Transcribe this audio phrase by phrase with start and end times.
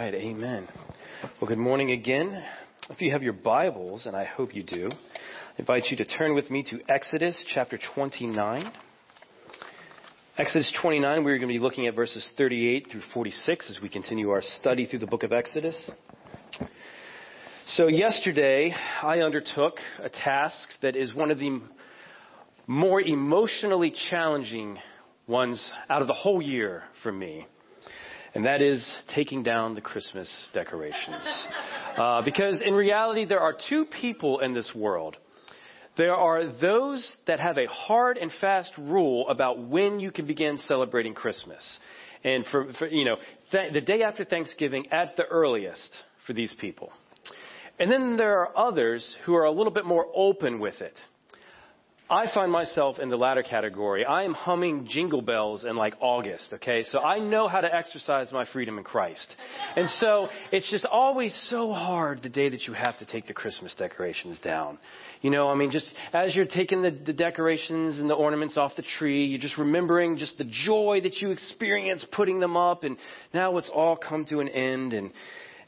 [0.00, 0.66] All right, amen.
[1.40, 2.42] Well, good morning again.
[2.90, 4.98] If you have your Bibles, and I hope you do, I
[5.58, 8.72] invite you to turn with me to Exodus chapter 29.
[10.36, 14.30] Exodus 29, we're going to be looking at verses 38 through 46 as we continue
[14.30, 15.92] our study through the book of Exodus.
[17.66, 21.60] So, yesterday, I undertook a task that is one of the
[22.66, 24.76] more emotionally challenging
[25.28, 27.46] ones out of the whole year for me
[28.34, 31.46] and that is taking down the Christmas decorations.
[31.96, 35.16] Uh, because in reality, there are two people in this world.
[35.96, 40.58] There are those that have a hard and fast rule about when you can begin
[40.58, 41.78] celebrating Christmas.
[42.24, 43.16] And for, for you know,
[43.52, 45.92] th- the day after Thanksgiving at the earliest
[46.26, 46.90] for these people.
[47.78, 50.98] And then there are others who are a little bit more open with it.
[52.10, 54.04] I find myself in the latter category.
[54.04, 56.84] I am humming jingle bells in like August, okay?
[56.92, 59.34] So I know how to exercise my freedom in Christ.
[59.74, 63.32] And so it's just always so hard the day that you have to take the
[63.32, 64.76] Christmas decorations down.
[65.22, 68.76] You know, I mean, just as you're taking the, the decorations and the ornaments off
[68.76, 72.98] the tree, you're just remembering just the joy that you experienced putting them up, and
[73.32, 75.10] now it's all come to an end, and,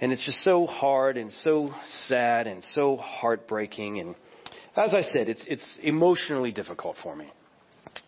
[0.02, 1.72] and it's just so hard and so
[2.08, 4.14] sad and so heartbreaking and
[4.76, 7.32] as I said, it's, it's emotionally difficult for me.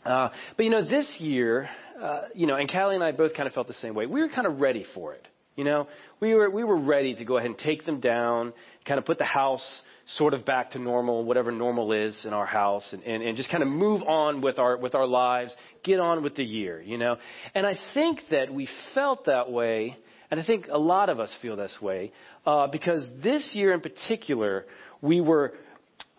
[0.05, 1.69] Uh, but you know, this year,
[2.01, 4.07] uh, you know, and Callie and I both kind of felt the same way.
[4.07, 5.27] We were kind of ready for it.
[5.57, 5.89] You know,
[6.21, 8.53] we were we were ready to go ahead and take them down,
[8.87, 12.47] kind of put the house sort of back to normal, whatever normal is in our
[12.47, 15.99] house, and, and, and just kind of move on with our with our lives, get
[15.99, 16.81] on with the year.
[16.81, 17.17] You know,
[17.57, 19.97] and I think that we felt that way,
[20.31, 22.13] and I think a lot of us feel this way
[22.47, 24.65] uh, because this year in particular,
[25.03, 25.55] we were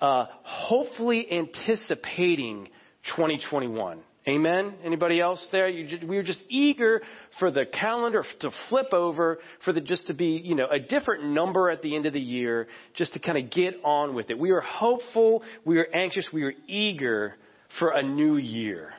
[0.01, 2.67] uh, hopefully anticipating
[3.15, 3.99] 2021.
[4.27, 4.75] Amen.
[4.83, 5.71] Anybody else there?
[5.87, 7.01] Just, we were just eager
[7.39, 11.23] for the calendar to flip over, for the just to be, you know, a different
[11.23, 14.37] number at the end of the year, just to kind of get on with it.
[14.37, 17.35] We were hopeful, we were anxious, we were eager
[17.79, 18.93] for a new year.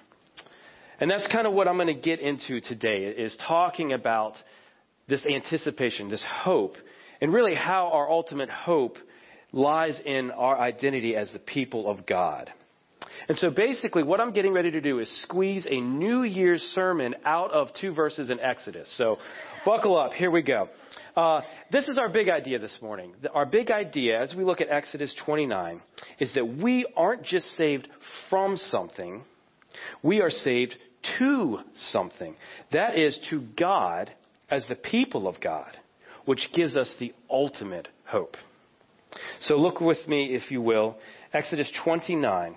[0.98, 4.34] And that's kind of what I'm going to get into today is talking about
[5.08, 6.74] this anticipation, this hope,
[7.20, 8.96] and really how our ultimate hope
[9.52, 12.50] lies in our identity as the people of God.
[13.28, 17.14] And so basically, what I'm getting ready to do is squeeze a New Year's sermon
[17.24, 18.92] out of two verses in Exodus.
[18.96, 19.18] So
[19.64, 20.12] buckle up.
[20.12, 20.68] Here we go.
[21.16, 23.14] Uh, this is our big idea this morning.
[23.32, 25.80] Our big idea, as we look at Exodus 29,
[26.18, 27.88] is that we aren't just saved
[28.28, 29.22] from something,
[30.02, 30.74] we are saved
[31.18, 32.36] to something.
[32.72, 34.10] That is, to God
[34.50, 35.76] as the people of God,
[36.24, 38.36] which gives us the ultimate hope.
[39.40, 40.96] So look with me, if you will,
[41.32, 42.56] Exodus 29,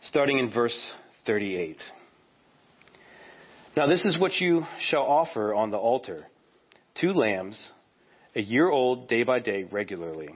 [0.00, 0.76] starting in verse
[1.26, 1.82] 38.
[3.76, 6.26] Now, this is what you shall offer on the altar
[6.94, 7.72] two lambs,
[8.34, 10.30] a year old day by day, regularly.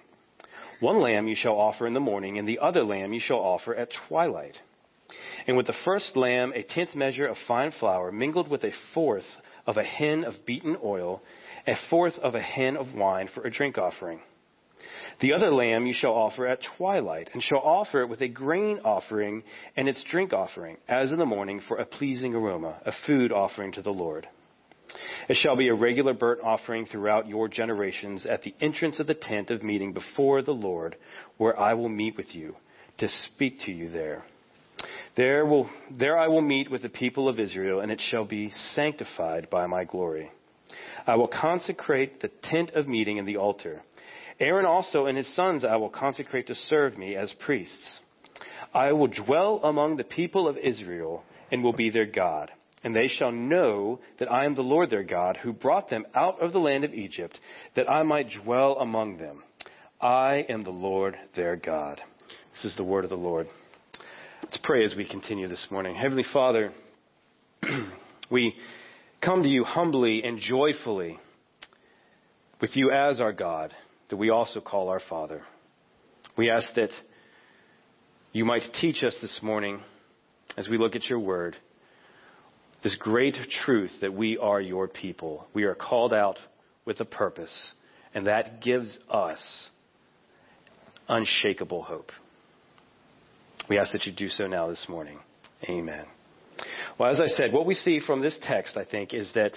[0.80, 3.74] One lamb you shall offer in the morning, and the other lamb you shall offer
[3.74, 4.58] at twilight.
[5.46, 9.24] And with the first lamb, a tenth measure of fine flour, mingled with a fourth
[9.66, 11.22] of a hin of beaten oil,
[11.66, 14.20] a fourth of a hin of wine for a drink offering.
[15.20, 18.80] The other lamb you shall offer at twilight, and shall offer it with a grain
[18.84, 19.42] offering
[19.76, 23.72] and its drink offering, as in the morning for a pleasing aroma, a food offering
[23.72, 24.26] to the Lord.
[25.28, 29.14] It shall be a regular burnt offering throughout your generations at the entrance of the
[29.14, 30.96] tent of meeting before the Lord,
[31.36, 32.56] where I will meet with you,
[32.98, 34.24] to speak to you there.
[35.16, 38.50] There, will, there I will meet with the people of Israel, and it shall be
[38.50, 40.30] sanctified by my glory.
[41.06, 43.82] I will consecrate the tent of meeting and the altar.
[44.40, 48.00] Aaron also and his sons I will consecrate to serve me as priests.
[48.72, 52.50] I will dwell among the people of Israel and will be their God.
[52.82, 56.40] And they shall know that I am the Lord their God, who brought them out
[56.40, 57.38] of the land of Egypt,
[57.76, 59.42] that I might dwell among them.
[60.00, 62.00] I am the Lord their God.
[62.54, 63.48] This is the word of the Lord.
[64.42, 65.94] Let's pray as we continue this morning.
[65.94, 66.72] Heavenly Father,
[68.30, 68.54] we
[69.22, 71.18] come to you humbly and joyfully
[72.62, 73.74] with you as our God
[74.10, 75.42] that we also call our Father.
[76.36, 76.90] We ask that
[78.32, 79.80] you might teach us this morning
[80.56, 81.56] as we look at your word
[82.82, 85.46] this great truth that we are your people.
[85.52, 86.38] We are called out
[86.84, 87.74] with a purpose,
[88.14, 89.70] and that gives us
[91.08, 92.10] unshakable hope.
[93.68, 95.18] We ask that you do so now this morning.
[95.68, 96.06] Amen.
[96.98, 99.52] Well, as I said, what we see from this text, I think, is that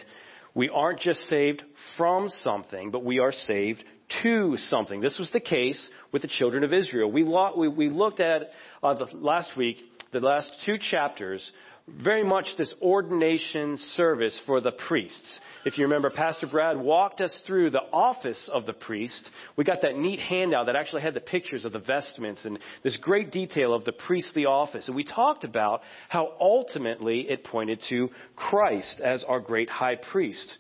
[0.56, 1.64] we aren't just saved
[1.98, 3.84] from something, but we are saved
[4.22, 5.02] to something.
[5.02, 7.12] This was the case with the children of Israel.
[7.12, 8.44] We, lo- we, we looked at
[8.82, 9.78] uh, the last week,
[10.12, 11.52] the last two chapters
[11.88, 15.40] very much this ordination service for the priests.
[15.66, 19.30] If you remember, Pastor Brad walked us through the office of the priest.
[19.58, 22.98] We got that neat handout that actually had the pictures of the vestments and this
[22.98, 24.88] great detail of the priestly office.
[24.88, 30.58] And we talked about how ultimately it pointed to Christ as our great high priest.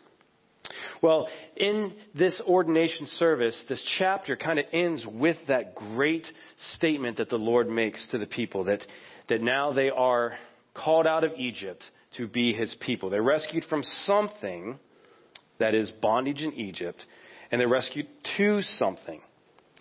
[1.01, 6.27] Well, in this ordination service, this chapter kind of ends with that great
[6.75, 8.81] statement that the Lord makes to the people that,
[9.29, 10.33] that now they are
[10.73, 11.83] called out of Egypt
[12.17, 13.09] to be his people.
[13.09, 14.79] They're rescued from something
[15.59, 17.03] that is bondage in Egypt,
[17.51, 19.21] and they're rescued to something.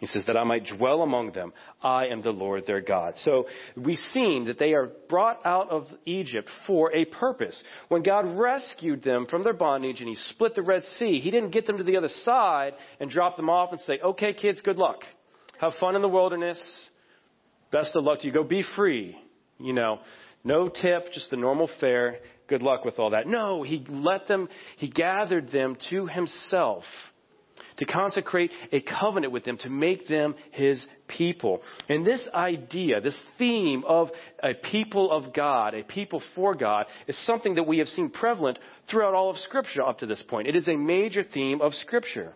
[0.02, 1.52] He says, that I might dwell among them.
[1.80, 3.14] I am the Lord their God.
[3.18, 3.46] So
[3.76, 7.62] we've seen that they are brought out of Egypt for a purpose.
[7.86, 11.52] When God rescued them from their bondage and He split the Red Sea, He didn't
[11.52, 14.76] get them to the other side and drop them off and say, okay, kids, good
[14.76, 15.02] luck.
[15.60, 16.60] Have fun in the wilderness.
[17.70, 18.32] Best of luck to you.
[18.32, 19.16] Go be free.
[19.60, 20.00] You know,
[20.44, 22.18] no tip, just the normal fare.
[22.48, 23.26] Good luck with all that.
[23.26, 26.84] No, he let them, he gathered them to himself
[27.78, 31.62] to consecrate a covenant with them, to make them his people.
[31.88, 34.08] And this idea, this theme of
[34.42, 38.58] a people of God, a people for God, is something that we have seen prevalent
[38.90, 40.48] throughout all of Scripture up to this point.
[40.48, 42.34] It is a major theme of Scripture.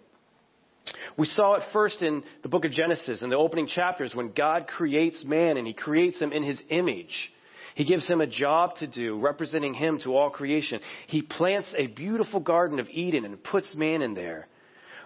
[1.18, 4.68] We saw it first in the book of Genesis, in the opening chapters, when God
[4.68, 7.32] creates man and he creates him in his image.
[7.76, 10.81] He gives him a job to do, representing him to all creation.
[11.08, 14.49] He plants a beautiful garden of Eden and puts man in there,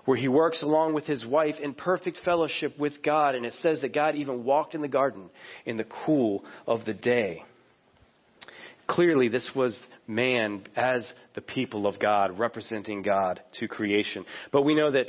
[0.04, 3.34] where he works along with his wife in perfect fellowship with God.
[3.34, 5.30] And it says that God even walked in the garden
[5.66, 7.42] in the cool of the day.
[8.86, 9.76] Clearly, this was
[10.06, 14.24] man as the people of God, representing God to creation.
[14.52, 15.06] But we know that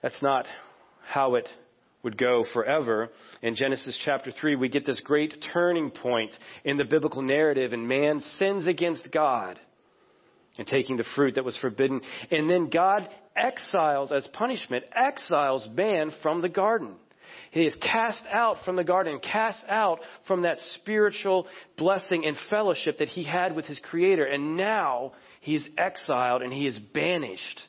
[0.00, 0.46] that's not
[1.06, 1.48] how it
[2.04, 3.10] would go forever.
[3.42, 6.30] In Genesis chapter 3, we get this great turning point
[6.64, 9.58] in the biblical narrative, and man sins against God
[10.56, 12.00] and taking the fruit that was forbidden.
[12.30, 16.94] And then God exiles, as punishment, exiles man from the garden.
[17.50, 21.46] He is cast out from the garden, cast out from that spiritual
[21.76, 24.24] blessing and fellowship that he had with his Creator.
[24.24, 27.60] And now he is exiled and he is banished.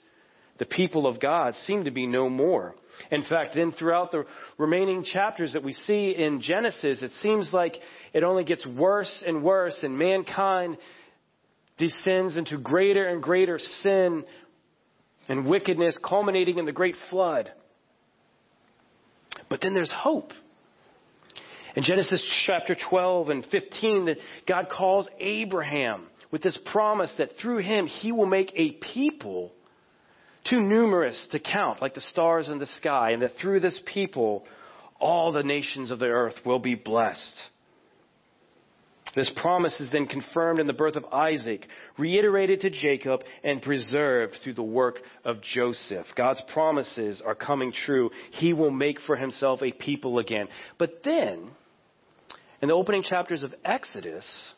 [0.57, 2.75] The people of God seem to be no more.
[3.12, 4.25] In fact, then throughout the
[4.57, 7.75] remaining chapters that we see in Genesis, it seems like
[8.13, 10.78] it only gets worse and worse, and mankind
[11.78, 14.24] descends into greater and greater sin
[15.28, 17.51] and wickedness, culminating in the great flood.
[19.50, 20.31] But then there's hope.
[21.75, 24.18] In Genesis chapter 12 and 15, that
[24.48, 29.51] God calls Abraham with this promise that through him he will make a people
[30.50, 34.45] too numerous to count, like the stars in the sky, and that through this people,
[35.00, 37.36] all the nations of the earth will be blessed.
[39.15, 41.65] This promise is then confirmed in the birth of Isaac,
[41.97, 46.06] reiterated to Jacob, and preserved through the work of Joseph.
[46.18, 48.12] God's promises are coming true.
[48.31, 50.48] He will make for himself a people again.
[50.77, 51.50] But then,
[52.62, 54.53] in the opening chapters of Exodus,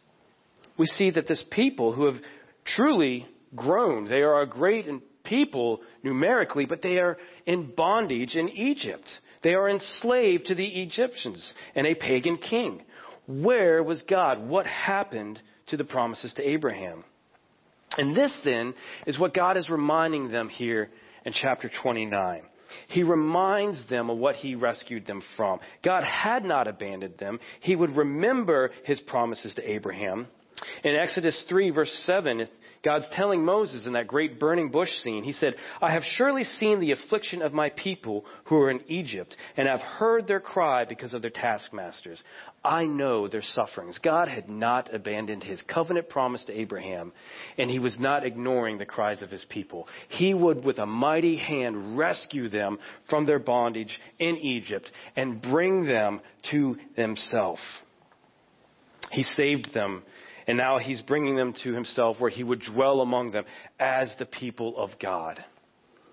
[0.78, 2.22] we see that this people who have
[2.66, 8.50] truly grown, they are a great and people numerically, but they are in bondage in
[8.50, 9.08] Egypt.
[9.44, 12.82] They are enslaved to the Egyptians and a pagan king.
[13.28, 14.48] Where was God?
[14.48, 17.04] What happened to the promises to Abraham?
[17.98, 18.74] And this then
[19.06, 20.90] is what God is reminding them here
[21.26, 22.42] in chapter 29.
[22.90, 25.60] He reminds them of what he rescued them from.
[25.84, 27.40] God had not abandoned them.
[27.62, 30.28] He would remember his promises to Abraham.
[30.83, 32.47] In Exodus 3, verse 7,
[32.83, 36.80] God's telling Moses in that great burning bush scene, He said, I have surely seen
[36.80, 40.85] the affliction of my people who are in Egypt, and I have heard their cry
[40.85, 42.21] because of their taskmasters.
[42.64, 43.99] I know their sufferings.
[44.04, 47.11] God had not abandoned His covenant promise to Abraham,
[47.57, 49.87] and He was not ignoring the cries of His people.
[50.09, 52.78] He would, with a mighty hand, rescue them
[53.09, 56.21] from their bondage in Egypt and bring them
[56.52, 57.59] to Himself.
[59.11, 60.04] He saved them
[60.47, 63.44] and now he's bringing them to himself where he would dwell among them
[63.80, 65.44] as the people of God.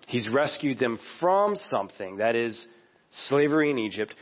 [0.06, 2.66] He's rescued them from something that is
[3.28, 4.14] slavery in Egypt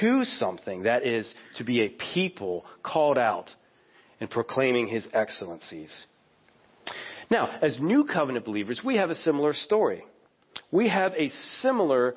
[0.00, 3.48] to something that is to be a people called out
[4.20, 5.90] and proclaiming his excellencies.
[7.30, 10.04] Now, as new covenant believers, we have a similar story.
[10.72, 11.28] We have a
[11.60, 12.16] similar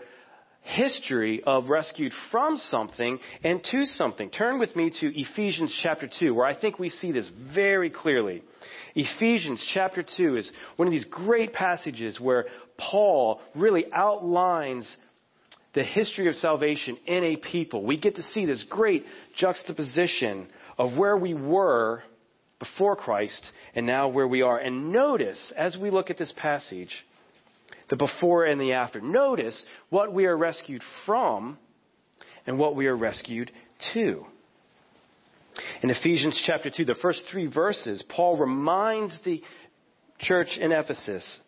[0.64, 4.30] history of rescued from something and to something.
[4.30, 8.42] Turn with me to Ephesians chapter 2, where I think we see this very clearly.
[8.96, 12.46] Ephesians chapter 2 is one of these great passages where
[12.78, 14.90] Paul really outlines
[15.74, 17.84] the history of salvation in a people.
[17.84, 19.06] We get to see this great
[19.36, 22.04] juxtaposition of where we were
[22.60, 23.44] before Christ
[23.76, 24.58] and now where we are.
[24.58, 27.04] And notice, as we look at this passage,
[27.90, 31.58] the before and the after, notice what we are rescued from
[32.46, 33.52] and what we are rescued
[33.94, 34.26] to.
[35.82, 39.42] In Ephesians chapter 2, the first three verses, Paul reminds the
[40.20, 41.40] church in Ephesus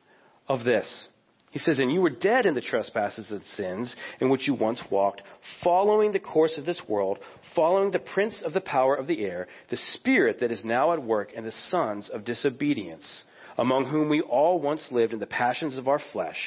[0.48, 1.08] of this.
[1.52, 4.82] He says, And you were dead in the trespasses and sins in which you once
[4.92, 5.22] walked,
[5.64, 7.18] following the course of this world,
[7.56, 11.02] following the prince of the power of the air, the spirit that is now at
[11.02, 13.24] work in the sons of disobedience,
[13.58, 16.38] among whom we all once lived in the passions of our flesh,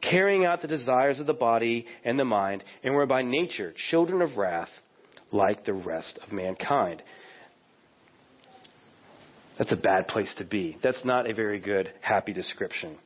[0.00, 4.22] carrying out the desires of the body and the mind, and were by nature children
[4.22, 4.70] of wrath
[5.32, 7.02] like the rest of mankind.
[9.58, 10.78] That's a bad place to be.
[10.82, 12.96] That's not a very good, happy description.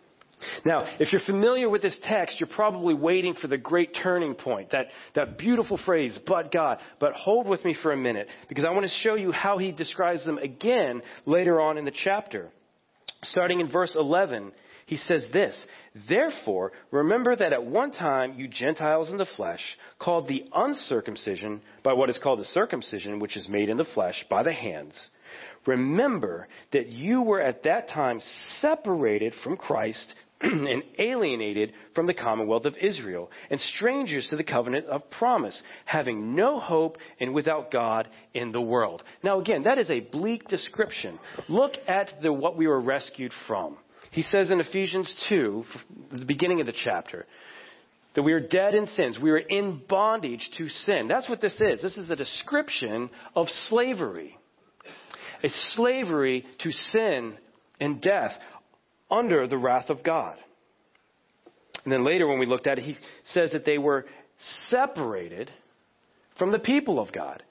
[0.65, 4.71] Now, if you're familiar with this text, you're probably waiting for the great turning point,
[4.71, 6.79] that, that beautiful phrase, but God.
[7.01, 9.73] But hold with me for a minute, because I want to show you how he
[9.73, 12.51] describes them again later on in the chapter.
[13.25, 14.53] Starting in verse 11,
[14.87, 15.67] he says this
[16.09, 21.93] Therefore, remember that at one time you Gentiles in the flesh, called the uncircumcision by
[21.93, 25.09] what is called the circumcision, which is made in the flesh by the hands.
[25.67, 28.21] Remember that you were at that time
[28.61, 34.87] separated from Christ and alienated from the commonwealth of Israel, and strangers to the covenant
[34.87, 39.03] of promise, having no hope and without God in the world.
[39.23, 41.19] Now, again, that is a bleak description.
[41.49, 43.79] Look at the, what we were rescued from.
[44.11, 45.65] He says in Ephesians 2,
[46.13, 47.27] the beginning of the chapter,
[48.15, 49.19] that we are dead in sins.
[49.21, 51.09] We are in bondage to sin.
[51.09, 51.83] That's what this is.
[51.83, 54.37] This is a description of slavery.
[55.43, 57.35] A slavery to sin
[57.81, 58.33] and death
[59.11, 60.37] under the wrath of God.
[61.85, 64.07] And then later, when we looked at it, he says that they were
[64.69, 65.51] separated
[66.39, 67.43] from the people of God.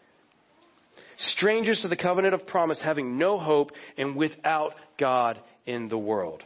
[1.18, 6.44] Strangers to the covenant of promise, having no hope and without God in the world.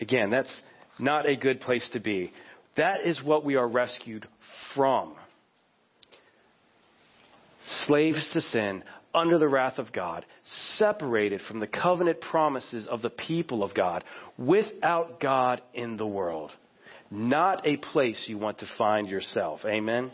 [0.00, 0.62] Again, that's
[0.98, 2.32] not a good place to be.
[2.76, 4.26] That is what we are rescued
[4.74, 5.14] from.
[7.86, 8.84] Slaves to sin,
[9.16, 10.26] under the wrath of God,
[10.76, 14.04] separated from the covenant promises of the people of God,
[14.38, 16.52] without God in the world.
[17.10, 19.60] Not a place you want to find yourself.
[19.64, 20.10] Amen?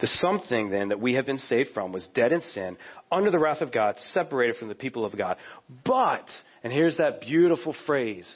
[0.00, 2.76] The something then that we have been saved from was dead in sin,
[3.10, 5.36] under the wrath of God, separated from the people of God.
[5.84, 6.26] But,
[6.62, 8.28] and here's that beautiful phrase,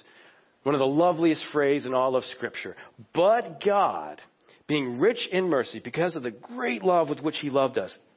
[0.65, 2.77] one of the loveliest phrases in all of Scripture.
[3.15, 4.21] But God,
[4.67, 7.93] being rich in mercy because of the great love with which he loved us,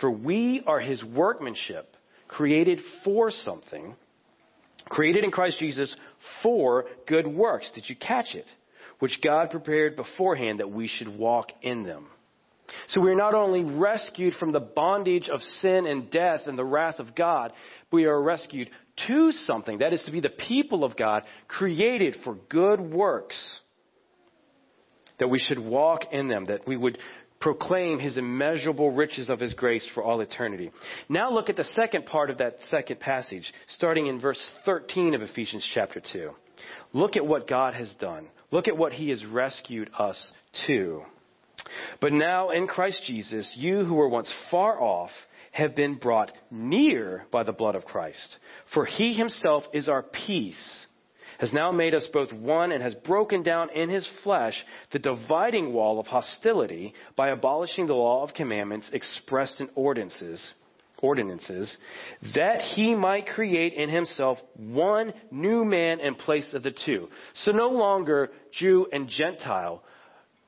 [0.00, 1.94] For we are his workmanship,
[2.28, 3.94] created for something,
[4.88, 5.94] created in Christ Jesus
[6.42, 7.70] for good works.
[7.74, 8.46] Did you catch it?
[9.00, 12.06] Which God prepared beforehand that we should walk in them.
[12.88, 16.64] So we are not only rescued from the bondage of sin and death and the
[16.64, 17.52] wrath of God,
[17.90, 18.70] but we are rescued
[19.08, 19.78] to something.
[19.78, 23.38] That is to be the people of God, created for good works
[25.18, 26.98] that we should walk in them, that we would
[27.40, 30.70] proclaim his immeasurable riches of his grace for all eternity.
[31.08, 35.22] Now look at the second part of that second passage, starting in verse 13 of
[35.22, 36.30] Ephesians chapter 2.
[36.92, 38.28] Look at what God has done.
[38.50, 40.32] Look at what he has rescued us
[40.66, 41.02] to.
[42.00, 45.10] But now in Christ Jesus, you who were once far off
[45.52, 48.38] have been brought near by the blood of Christ.
[48.74, 50.86] For he himself is our peace
[51.38, 55.72] has now made us both one and has broken down in his flesh the dividing
[55.72, 60.52] wall of hostility by abolishing the law of commandments expressed in ordinances,
[61.00, 61.76] ordinances,
[62.34, 67.08] that he might create in himself one new man in place of the two.
[67.44, 69.82] So no longer Jew and Gentile,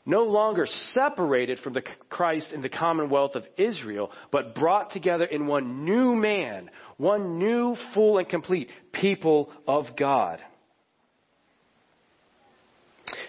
[0.06, 5.47] no longer separated from the Christ in the commonwealth of Israel, but brought together in
[5.47, 10.40] one new man, one new, full, and complete people of God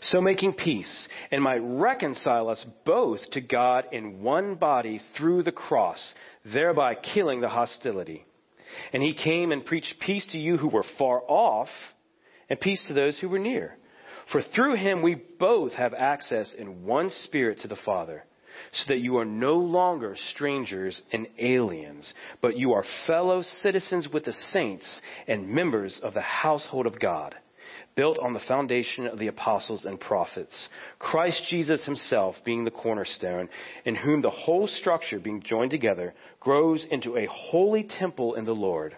[0.01, 5.51] so making peace, and might reconcile us both to God in one body through the
[5.51, 8.25] cross, thereby killing the hostility.
[8.93, 11.69] And he came and preached peace to you who were far off,
[12.49, 13.77] and peace to those who were near.
[14.31, 18.23] For through him we both have access in one spirit to the Father.
[18.71, 24.25] so that you are no longer strangers and aliens, but you are fellow citizens with
[24.25, 27.35] the saints and members of the household of God,
[27.95, 30.69] built on the foundation of the apostles and prophets,
[30.99, 33.49] Christ Jesus himself being the cornerstone,
[33.85, 38.55] in whom the whole structure being joined together grows into a holy temple in the
[38.55, 38.95] Lord.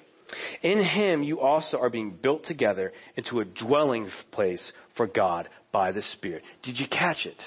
[0.62, 5.92] In him you also are being built together into a dwelling place for God by
[5.92, 6.44] the Spirit.
[6.64, 7.42] Did you catch it?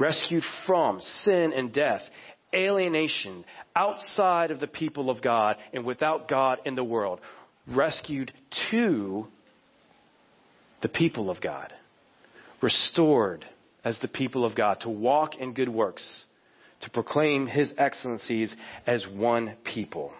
[0.00, 2.00] rescued from sin and death,
[2.54, 3.44] alienation,
[3.76, 7.20] outside of the people of God and without God in the world,
[7.68, 8.32] rescued
[8.70, 9.28] to
[10.82, 11.72] the people of God,
[12.62, 13.44] restored
[13.84, 16.24] as the people of God, to walk in good works,
[16.82, 18.54] to proclaim His excellencies
[18.86, 20.12] as one people.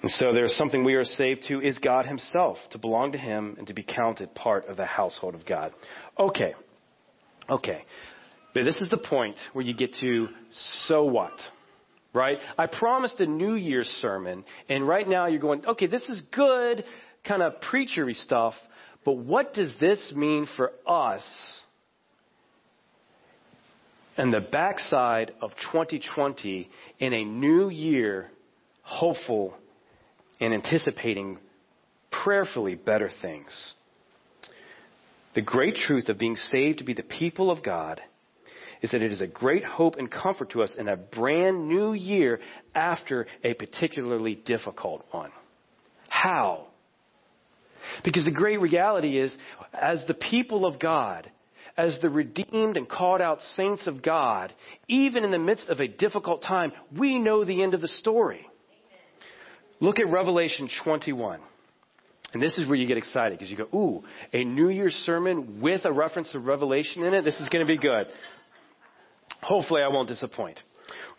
[0.00, 3.56] And so there's something we are saved to is God Himself, to belong to Him
[3.58, 5.72] and to be counted part of the household of God.
[6.18, 6.54] Okay.
[7.50, 7.84] Okay.
[8.54, 10.28] But this is the point where you get to,
[10.86, 11.32] so what?
[12.14, 12.38] Right?
[12.56, 16.84] I promised a New Year's sermon, and right now you're going, okay, this is good,
[17.28, 18.54] kind of preachery stuff,
[19.04, 21.24] but what does this mean for us
[24.16, 26.68] and the backside of 2020
[26.98, 28.30] in a new year,
[28.82, 29.54] hopeful
[30.40, 31.38] and anticipating
[32.10, 33.74] prayerfully better things?
[35.34, 38.00] The great truth of being saved to be the people of God
[38.80, 41.92] is that it is a great hope and comfort to us in a brand new
[41.92, 42.40] year
[42.74, 45.30] after a particularly difficult one.
[46.08, 46.67] How?
[48.04, 49.36] Because the great reality is,
[49.72, 51.30] as the people of God,
[51.76, 54.52] as the redeemed and called out saints of God,
[54.88, 58.46] even in the midst of a difficult time, we know the end of the story.
[59.80, 61.40] Look at Revelation 21.
[62.34, 65.60] And this is where you get excited because you go, ooh, a New Year's sermon
[65.62, 67.24] with a reference to Revelation in it.
[67.24, 68.06] This is going to be good.
[69.40, 70.58] Hopefully, I won't disappoint.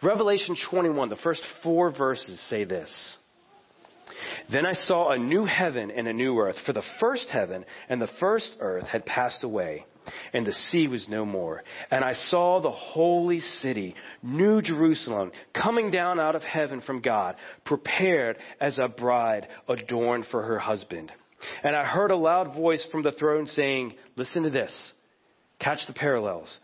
[0.03, 3.17] Revelation 21, the first four verses say this.
[4.51, 8.01] Then I saw a new heaven and a new earth, for the first heaven and
[8.01, 9.85] the first earth had passed away,
[10.33, 11.63] and the sea was no more.
[11.91, 17.35] And I saw the holy city, New Jerusalem, coming down out of heaven from God,
[17.65, 21.11] prepared as a bride adorned for her husband.
[21.63, 24.71] And I heard a loud voice from the throne saying, Listen to this.
[25.59, 26.57] Catch the parallels.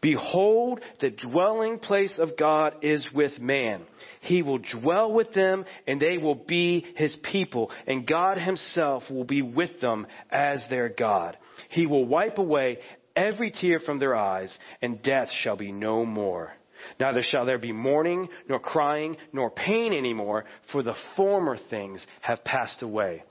[0.00, 3.82] Behold, the dwelling place of God is with man.
[4.20, 9.24] He will dwell with them and they will be his people and God himself will
[9.24, 11.36] be with them as their God.
[11.70, 12.78] He will wipe away
[13.16, 16.52] every tear from their eyes and death shall be no more.
[17.00, 22.44] Neither shall there be mourning, nor crying, nor pain anymore, for the former things have
[22.44, 23.24] passed away.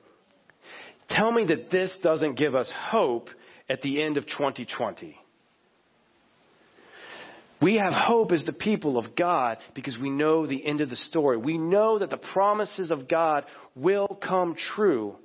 [1.09, 3.29] Tell me that this doesn't give us hope
[3.69, 5.17] at the end of 2020.
[7.63, 10.97] We have hope as the people of God because we know the end of the
[10.97, 11.37] story.
[11.37, 15.15] We know that the promises of God will come true.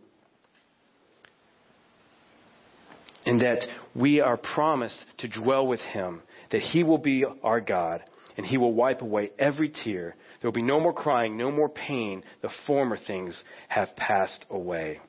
[3.27, 6.22] And that we are promised to dwell with Him,
[6.53, 8.05] that He will be our God,
[8.37, 10.14] and He will wipe away every tear.
[10.40, 12.22] There will be no more crying, no more pain.
[12.42, 15.01] The former things have passed away.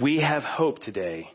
[0.00, 1.28] We have hope today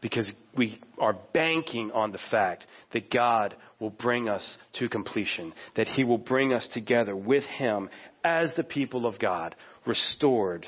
[0.00, 5.88] because we are banking on the fact that God will bring us to completion, that
[5.88, 7.88] He will bring us together with Him
[8.24, 9.54] as the people of God,
[9.86, 10.66] restored.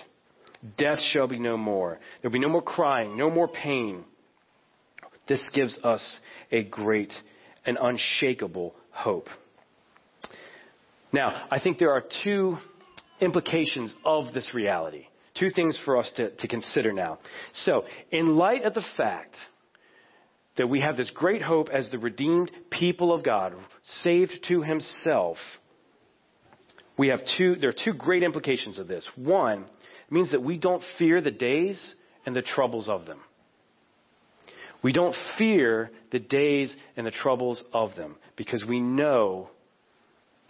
[0.76, 1.98] Death shall be no more.
[2.20, 4.04] There will be no more crying, no more pain.
[5.28, 6.18] This gives us
[6.50, 7.12] a great
[7.64, 9.28] and unshakable hope.
[11.12, 12.56] Now, I think there are two
[13.20, 15.06] implications of this reality.
[15.38, 17.18] Two things for us to, to consider now.
[17.52, 19.34] So, in light of the fact
[20.56, 23.54] that we have this great hope as the redeemed people of God,
[24.02, 25.38] saved to himself,
[26.98, 29.06] we have two, there are two great implications of this.
[29.16, 31.94] One, it means that we don't fear the days
[32.26, 33.20] and the troubles of them.
[34.82, 39.48] We don't fear the days and the troubles of them because we know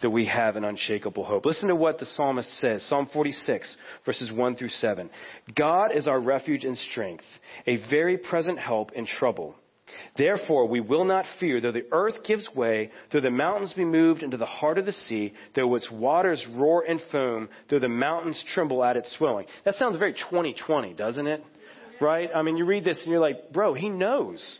[0.03, 1.45] that we have an unshakable hope.
[1.45, 5.09] Listen to what the psalmist says Psalm 46, verses 1 through 7.
[5.55, 7.23] God is our refuge and strength,
[7.65, 9.55] a very present help in trouble.
[10.17, 14.23] Therefore, we will not fear, though the earth gives way, though the mountains be moved
[14.23, 18.43] into the heart of the sea, though its waters roar and foam, though the mountains
[18.53, 19.45] tremble at its swelling.
[19.65, 21.43] That sounds very 2020, doesn't it?
[22.01, 22.29] Right?
[22.35, 24.59] I mean, you read this and you're like, bro, he knows.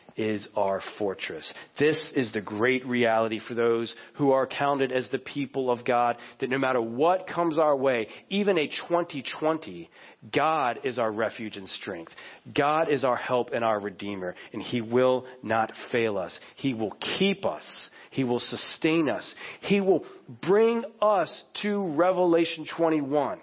[0.17, 1.51] is our fortress.
[1.79, 6.17] This is the great reality for those who are counted as the people of God,
[6.39, 9.89] that no matter what comes our way, even a 2020,
[10.33, 12.11] God is our refuge and strength.
[12.55, 16.37] God is our help and our redeemer, and He will not fail us.
[16.55, 17.63] He will keep us.
[18.11, 19.33] He will sustain us.
[19.61, 20.05] He will
[20.41, 23.39] bring us to Revelation 21.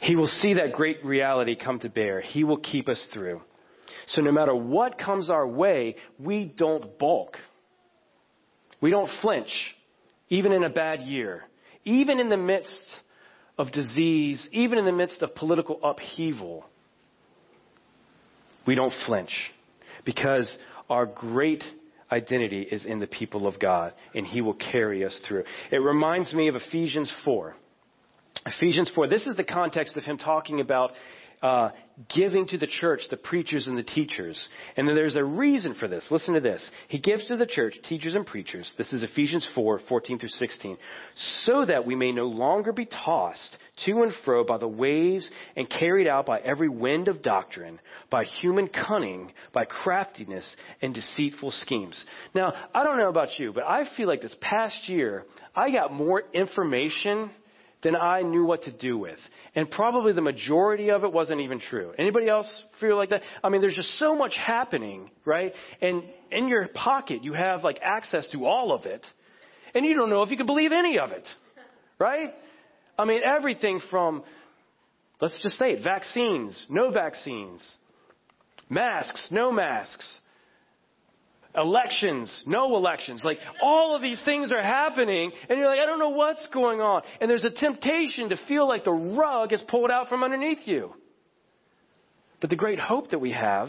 [0.00, 2.20] He will see that great reality come to bear.
[2.20, 3.42] He will keep us through.
[4.12, 7.36] So no matter what comes our way, we don't balk.
[8.80, 9.50] We don't flinch,
[10.28, 11.44] even in a bad year,
[11.84, 12.96] even in the midst
[13.58, 16.64] of disease, even in the midst of political upheaval.
[18.66, 19.52] We don't flinch
[20.04, 21.62] because our great
[22.10, 25.44] identity is in the people of God and He will carry us through.
[25.70, 27.54] It reminds me of Ephesians 4.
[28.46, 30.92] Ephesians 4, this is the context of him talking about
[31.42, 31.70] uh,
[32.14, 34.48] giving to the church the preachers and the teachers.
[34.76, 36.06] And then there's a reason for this.
[36.10, 36.68] Listen to this.
[36.88, 38.72] He gives to the church teachers and preachers.
[38.76, 40.76] This is Ephesians 4, 14 through 16.
[41.44, 45.68] So that we may no longer be tossed to and fro by the waves and
[45.68, 52.02] carried out by every wind of doctrine, by human cunning, by craftiness and deceitful schemes.
[52.34, 55.24] Now, I don't know about you, but I feel like this past year,
[55.54, 57.30] I got more information
[57.82, 59.18] than I knew what to do with.
[59.54, 61.92] And probably the majority of it wasn't even true.
[61.98, 63.22] Anybody else feel like that?
[63.42, 65.52] I mean, there's just so much happening, right?
[65.80, 69.06] And in your pocket, you have like access to all of it.
[69.74, 71.26] And you don't know if you can believe any of it,
[71.98, 72.34] right?
[72.98, 74.24] I mean, everything from,
[75.20, 77.66] let's just say it, vaccines, no vaccines,
[78.68, 80.06] masks, no masks,
[81.56, 83.22] elections, no elections.
[83.24, 86.80] Like all of these things are happening and you're like, I don't know what's going
[86.80, 87.02] on.
[87.20, 90.94] And there's a temptation to feel like the rug is pulled out from underneath you.
[92.40, 93.68] But the great hope that we have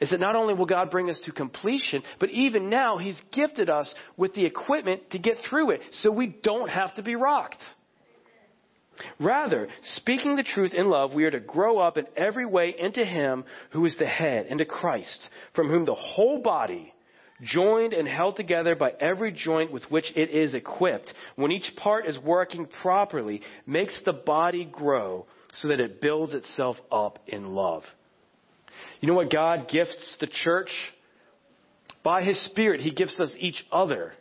[0.00, 3.70] is that not only will God bring us to completion, but even now He's gifted
[3.70, 7.62] us with the equipment to get through it so we don't have to be rocked.
[9.18, 13.04] Rather, speaking the truth in love, we are to grow up in every way into
[13.04, 16.92] Him who is the head, into Christ, from whom the whole body,
[17.42, 22.06] joined and held together by every joint with which it is equipped, when each part
[22.06, 27.82] is working properly, makes the body grow so that it builds itself up in love.
[29.00, 30.70] You know what God gifts the church?
[32.02, 34.12] By His Spirit, He gifts us each other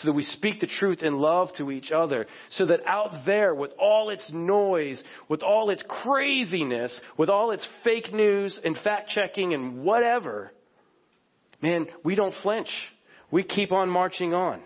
[0.00, 3.54] so that we speak the truth in love to each other, so that out there,
[3.54, 9.10] with all its noise, with all its craziness, with all its fake news and fact
[9.10, 10.52] checking and whatever,
[11.62, 12.70] man, we don't flinch.
[13.30, 14.60] We keep on marching on.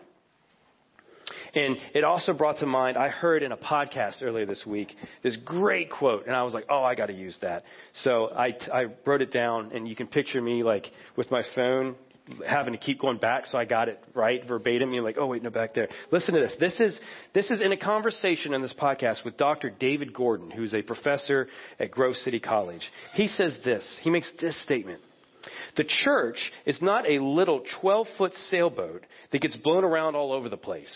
[1.54, 5.36] And it also brought to mind, I heard in a podcast earlier this week, this
[5.36, 7.62] great quote, and I was like, oh, I got to use that.
[8.02, 11.94] So I, I wrote it down, and you can picture me like with my phone
[12.46, 14.92] having to keep going back so I got it right verbatim.
[14.92, 15.88] You're like, oh wait, no, back there.
[16.10, 16.54] Listen to this.
[16.58, 16.98] This is
[17.34, 19.70] this is in a conversation on this podcast with Dr.
[19.70, 22.82] David Gordon, who's a professor at Grove City College.
[23.12, 23.98] He says this.
[24.02, 25.00] He makes this statement.
[25.76, 30.48] The church is not a little 12 foot sailboat that gets blown around all over
[30.48, 30.92] the place.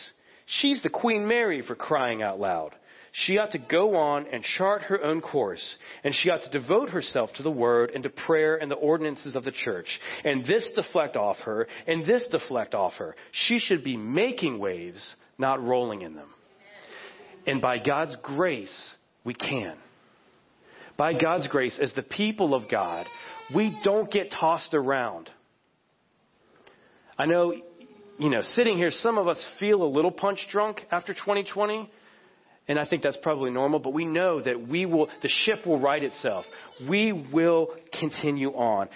[0.47, 2.75] She's the Queen Mary for crying out loud.
[3.25, 5.65] She ought to go on and chart her own course,
[6.05, 9.35] and she ought to devote herself to the word and to prayer and the ordinances
[9.35, 9.87] of the church.
[10.25, 13.17] And this deflect off her, and this deflect off her.
[13.33, 16.29] She should be making waves, not rolling in them.
[17.45, 19.77] And by God's grace, we can.
[20.97, 23.07] By God's grace, as the people of God,
[23.55, 25.29] we don't get tossed around.
[27.17, 27.53] I know,
[28.19, 31.91] you know, sitting here, some of us feel a little punch drunk after 2020.
[32.69, 35.81] And I think that's probably normal, but we know that we will, the ship will
[35.81, 36.45] right itself.
[36.89, 38.89] We will continue on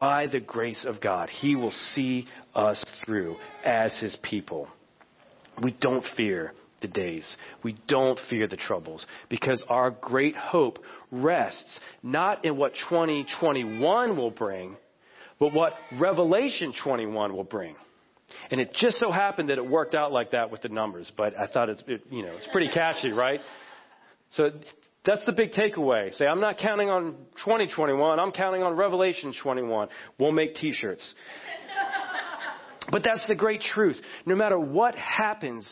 [0.00, 1.28] by the grace of God.
[1.28, 4.68] He will see us through as His people.
[5.62, 7.36] We don't fear the days.
[7.62, 10.78] We don't fear the troubles because our great hope
[11.12, 14.76] rests not in what 2021 will bring,
[15.38, 17.76] but what Revelation 21 will bring.
[18.50, 21.38] And it just so happened that it worked out like that with the numbers, but
[21.38, 23.40] I thought it's, it, you know, it's pretty catchy, right?
[24.32, 24.50] So
[25.04, 26.14] that's the big takeaway.
[26.14, 27.12] Say, I'm not counting on
[27.44, 29.88] 2021, I'm counting on Revelation 21.
[30.18, 31.14] We'll make t-shirts.
[32.90, 34.00] but that's the great truth.
[34.26, 35.66] No matter what happens,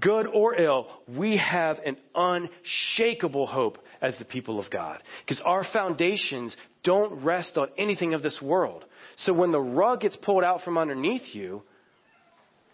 [0.00, 5.02] good or ill, we have an unshakable hope as the people of God.
[5.24, 8.84] Because our foundations don't rest on anything of this world.
[9.22, 11.62] So when the rug gets pulled out from underneath you,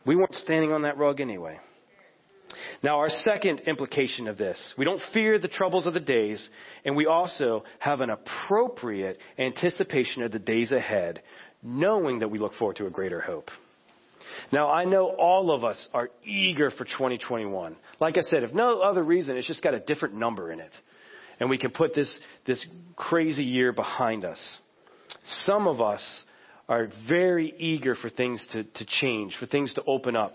[0.06, 1.58] we weren't standing on that rug anyway.
[2.82, 6.46] Now, our second implication of this, we don't fear the troubles of the days,
[6.84, 11.22] and we also have an appropriate anticipation of the days ahead,
[11.62, 13.48] knowing that we look forward to a greater hope.
[14.52, 17.76] Now, I know all of us are eager for 2021.
[18.00, 20.72] Like I said, if no other reason, it's just got a different number in it.
[21.40, 22.14] And we can put this,
[22.46, 22.64] this
[22.96, 24.40] crazy year behind us.
[25.44, 26.02] Some of us
[26.68, 30.34] are very eager for things to, to change, for things to open up.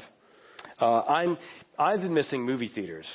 [0.79, 1.37] Uh, I'm,
[1.77, 3.07] I've been missing movie theaters.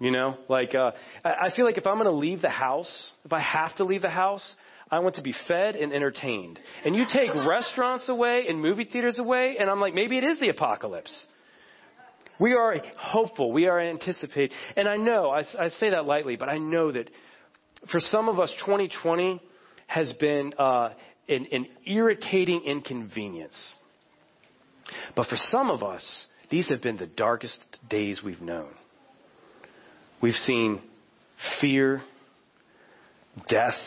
[0.00, 0.90] You know, like, uh,
[1.24, 4.02] I feel like if I'm going to leave the house, if I have to leave
[4.02, 4.44] the house,
[4.90, 6.58] I want to be fed and entertained.
[6.84, 10.38] And you take restaurants away and movie theaters away, and I'm like, maybe it is
[10.40, 11.26] the apocalypse.
[12.40, 13.52] We are hopeful.
[13.52, 14.52] We are anticipate.
[14.76, 17.08] And I know, I, I say that lightly, but I know that
[17.90, 19.40] for some of us, 2020
[19.86, 20.90] has been uh,
[21.28, 23.74] an, an irritating inconvenience.
[25.16, 27.58] But for some of us, these have been the darkest
[27.88, 28.68] days we've known.
[30.20, 30.80] We've seen
[31.60, 32.02] fear,
[33.48, 33.78] death,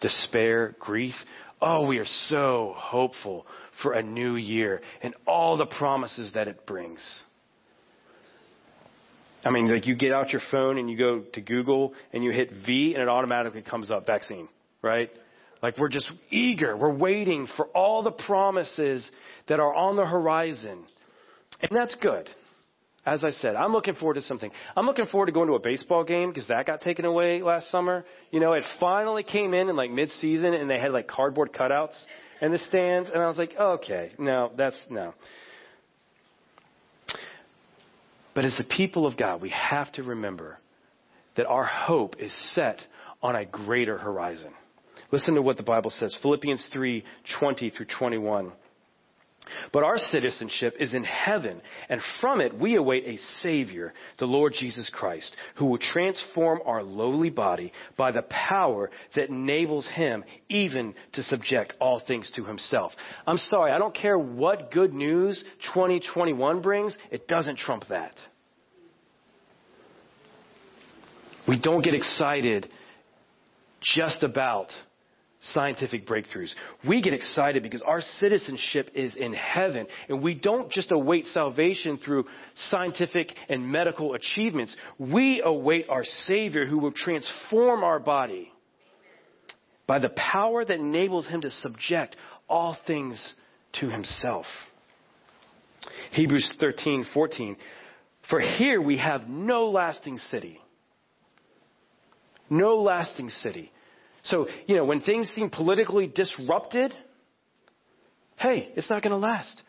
[0.00, 1.14] despair, grief.
[1.60, 3.46] Oh, we are so hopeful
[3.82, 7.00] for a new year and all the promises that it brings.
[9.44, 12.30] I mean, like you get out your phone and you go to Google and you
[12.30, 14.48] hit V and it automatically comes up vaccine,
[14.82, 15.10] right?
[15.62, 16.76] Like we're just eager.
[16.76, 19.08] We're waiting for all the promises
[19.48, 20.84] that are on the horizon.
[21.60, 22.28] And that's good.
[23.06, 24.50] As I said, I'm looking forward to something.
[24.76, 27.70] I'm looking forward to going to a baseball game because that got taken away last
[27.70, 28.04] summer.
[28.30, 31.98] You know, it finally came in in like mid-season and they had like cardboard cutouts
[32.42, 33.08] in the stands.
[33.08, 35.14] And I was like, okay, no, that's, no.
[38.34, 40.58] But as the people of God, we have to remember
[41.36, 42.80] that our hope is set
[43.22, 44.52] on a greater horizon.
[45.12, 46.16] Listen to what the Bible says.
[46.22, 47.04] Philippians 3,
[47.38, 48.52] 20 through 21.
[49.72, 54.52] But our citizenship is in heaven, and from it we await a Savior, the Lord
[54.56, 60.94] Jesus Christ, who will transform our lowly body by the power that enables Him even
[61.14, 62.92] to subject all things to Himself.
[63.26, 65.42] I'm sorry, I don't care what good news
[65.74, 68.14] 2021 brings, it doesn't trump that.
[71.48, 72.68] We don't get excited
[73.80, 74.68] just about
[75.40, 76.52] scientific breakthroughs.
[76.86, 81.98] We get excited because our citizenship is in heaven, and we don't just await salvation
[81.98, 82.26] through
[82.68, 84.76] scientific and medical achievements.
[84.98, 88.52] We await our Savior who will transform our body
[89.86, 92.16] by the power that enables him to subject
[92.48, 93.34] all things
[93.80, 94.46] to himself.
[96.12, 97.56] Hebrews 13, 14.
[98.28, 100.60] For here we have no lasting city.
[102.50, 103.72] No lasting city
[104.22, 106.92] so, you know, when things seem politically disrupted,
[108.36, 109.62] hey, it's not going to last.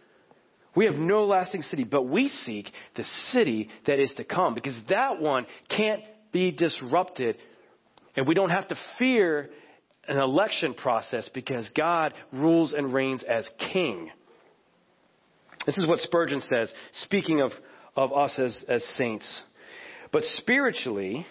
[0.76, 4.80] We have no lasting city, but we seek the city that is to come because
[4.90, 7.38] that one can't be disrupted.
[8.16, 9.50] And we don't have to fear
[10.08, 14.10] an election process because God rules and reigns as king.
[15.66, 17.52] This is what Spurgeon says, speaking of,
[17.96, 19.44] of us as, as saints.
[20.12, 21.26] But spiritually,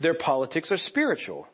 [0.00, 1.46] their politics are spiritual.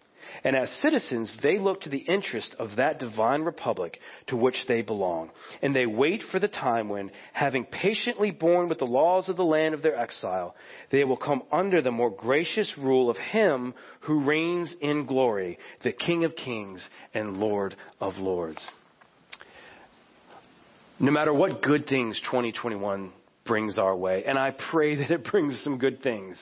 [0.45, 4.83] And as citizens, they look to the interest of that divine republic to which they
[4.83, 5.31] belong.
[5.62, 9.45] And they wait for the time when, having patiently borne with the laws of the
[9.45, 10.55] land of their exile,
[10.91, 15.93] they will come under the more gracious rule of Him who reigns in glory, the
[15.93, 18.67] King of kings and Lord of lords.
[21.01, 23.12] No matter what good things 2021
[23.47, 26.41] brings our way, and I pray that it brings some good things,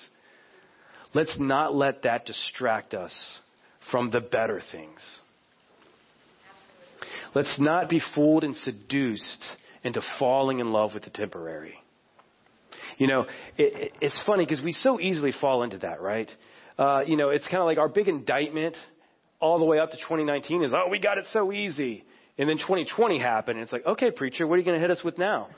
[1.14, 3.14] let's not let that distract us
[3.90, 5.00] from the better things.
[7.34, 9.44] Let's not be fooled and seduced
[9.84, 11.74] into falling in love with the temporary.
[12.98, 13.26] You know,
[13.58, 16.30] it, it's funny because we so easily fall into that, right?
[16.78, 18.76] Uh, you know, it's kind of like our big indictment
[19.40, 22.04] all the way up to 2019 is, oh, we got it so easy.
[22.38, 24.90] And then 2020 happened, and it's like, okay, preacher, what are you going to hit
[24.90, 25.48] us with now?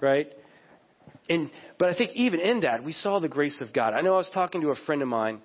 [0.00, 0.28] Right?
[1.28, 3.94] And, but I think even in that, we saw the grace of God.
[3.94, 5.40] I know I was talking to a friend of mine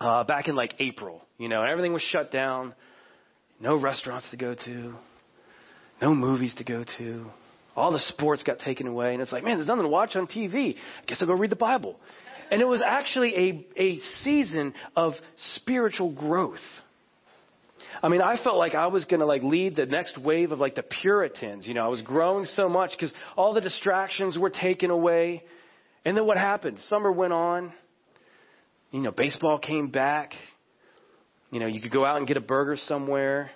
[0.00, 2.74] uh, back in like April, you know, and everything was shut down.
[3.60, 4.94] No restaurants to go to,
[6.00, 7.26] no movies to go to.
[7.74, 10.26] All the sports got taken away, and it's like, man, there's nothing to watch on
[10.26, 10.74] TV.
[10.74, 11.96] I guess I'll go read the Bible.
[12.50, 15.14] And it was actually a, a season of
[15.54, 16.58] spiritual growth.
[18.02, 20.58] I mean, I felt like I was going to like lead the next wave of
[20.58, 21.66] like the Puritans.
[21.66, 25.44] You know, I was growing so much because all the distractions were taken away.
[26.04, 26.78] And then what happened?
[26.90, 27.72] Summer went on.
[28.92, 30.32] You know, baseball came back.
[31.50, 33.50] You know, you could go out and get a burger somewhere.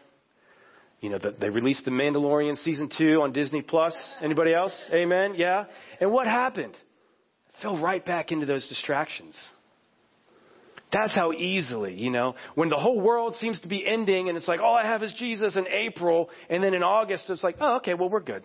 [1.00, 3.94] You know, the, they released The Mandalorian season two on Disney Plus.
[4.22, 4.74] Anybody else?
[4.92, 5.34] Amen?
[5.36, 5.66] Yeah?
[6.00, 6.76] And what happened?
[7.62, 9.36] Fell right back into those distractions.
[10.92, 14.46] That's how easily, you know, when the whole world seems to be ending and it's
[14.46, 17.76] like, all I have is Jesus in April, and then in August it's like, oh,
[17.76, 18.44] okay, well, we're good.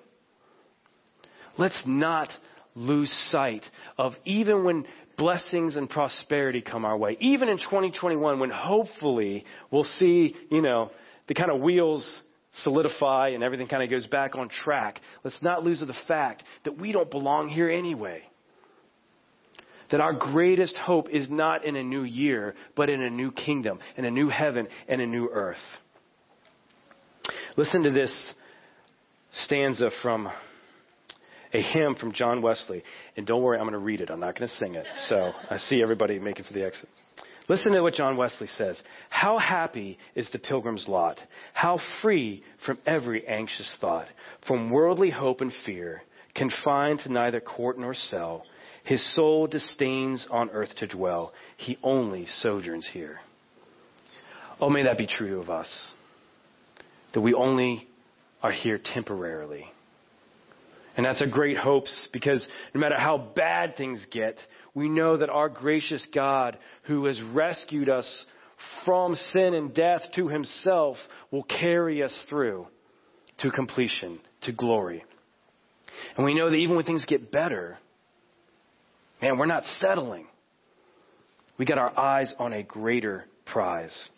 [1.58, 2.30] Let's not
[2.74, 3.64] lose sight
[3.98, 4.86] of even when
[5.22, 10.90] blessings and prosperity come our way, even in 2021 when hopefully we'll see, you know,
[11.28, 12.20] the kind of wheels
[12.64, 15.00] solidify and everything kind of goes back on track.
[15.24, 18.24] Let's not lose the fact that we don't belong here anyway.
[19.92, 23.78] That our greatest hope is not in a new year, but in a new kingdom,
[23.98, 25.58] in a new heaven, and a new earth.
[27.58, 28.34] Listen to this
[29.32, 30.32] stanza from
[31.54, 32.84] a hymn from John Wesley.
[33.18, 34.10] And don't worry, I'm going to read it.
[34.10, 34.86] I'm not going to sing it.
[35.08, 36.88] So I see everybody making for the exit.
[37.50, 38.82] Listen to what John Wesley says.
[39.10, 41.20] How happy is the pilgrim's lot,
[41.54, 44.08] how free from every anxious thought,
[44.48, 48.44] from worldly hope and fear, confined to neither court nor cell.
[48.84, 53.20] His soul disdains on earth to dwell, he only sojourns here.
[54.60, 55.94] Oh, may that be true of us,
[57.14, 57.88] that we only
[58.42, 59.66] are here temporarily.
[61.02, 64.38] And that's a great hope because no matter how bad things get,
[64.76, 68.26] we know that our gracious God, who has rescued us
[68.86, 70.98] from sin and death to himself,
[71.32, 72.68] will carry us through
[73.40, 75.04] to completion, to glory.
[76.18, 77.80] And we know that even when things get better,
[79.24, 80.28] man, we're not settling.
[81.58, 84.10] We got our eyes on a greater prize.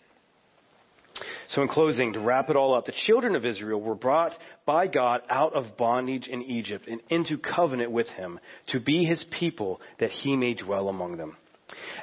[1.54, 4.32] So, in closing, to wrap it all up, the children of Israel were brought
[4.66, 8.39] by God out of bondage in Egypt and into covenant with Him
[8.70, 11.38] to be His people that He may dwell among them.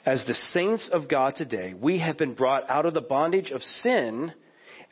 [0.07, 3.61] As the saints of God today, we have been brought out of the bondage of
[3.63, 4.33] sin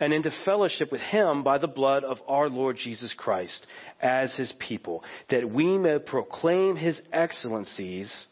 [0.00, 3.64] and into fellowship with Him by the blood of our Lord Jesus Christ
[4.02, 8.26] as His people, that we may proclaim His excellencies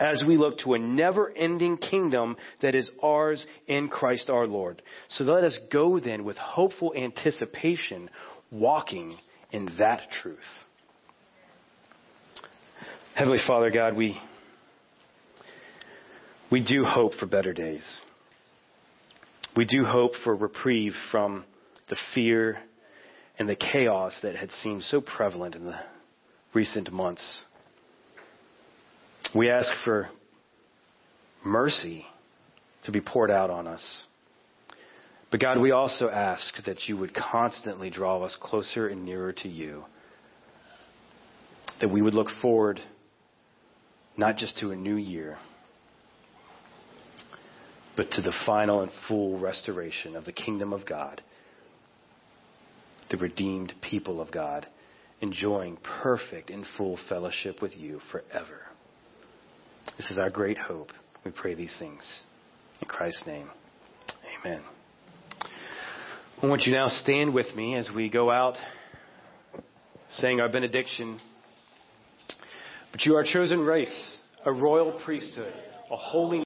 [0.00, 4.82] as we look to a never ending kingdom that is ours in Christ our Lord.
[5.08, 8.08] So let us go then with hopeful anticipation,
[8.50, 9.16] walking
[9.50, 10.38] in that truth.
[13.14, 14.18] Heavenly Father God, we,
[16.50, 18.00] we do hope for better days.
[19.54, 21.44] We do hope for reprieve from
[21.90, 22.58] the fear
[23.38, 25.78] and the chaos that had seemed so prevalent in the
[26.54, 27.42] recent months.
[29.34, 30.10] We ask for
[31.42, 32.04] mercy
[32.84, 34.02] to be poured out on us.
[35.30, 39.48] But God, we also ask that you would constantly draw us closer and nearer to
[39.48, 39.84] you.
[41.80, 42.80] That we would look forward
[44.18, 45.38] not just to a new year,
[47.96, 51.22] but to the final and full restoration of the kingdom of God,
[53.10, 54.66] the redeemed people of God,
[55.22, 58.60] enjoying perfect and full fellowship with you forever.
[59.96, 60.90] This is our great hope.
[61.24, 62.02] We pray these things.
[62.80, 63.48] In Christ's name,
[64.40, 64.62] amen.
[66.42, 68.56] I want you now stand with me as we go out
[70.16, 71.18] saying our benediction.
[72.90, 75.52] But you are a chosen race, a royal priesthood,
[75.90, 76.40] a holy